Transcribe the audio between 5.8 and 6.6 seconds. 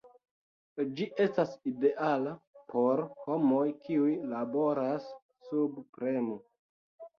premo.